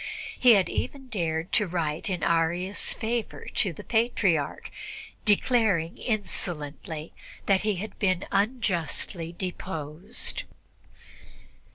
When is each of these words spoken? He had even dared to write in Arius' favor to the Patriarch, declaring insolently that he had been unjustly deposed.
He 0.39 0.53
had 0.53 0.67
even 0.67 1.09
dared 1.09 1.51
to 1.51 1.67
write 1.67 2.09
in 2.09 2.23
Arius' 2.23 2.95
favor 2.95 3.45
to 3.53 3.71
the 3.71 3.83
Patriarch, 3.83 4.71
declaring 5.25 5.99
insolently 5.99 7.13
that 7.45 7.61
he 7.61 7.75
had 7.75 7.99
been 7.99 8.25
unjustly 8.31 9.31
deposed. 9.31 10.41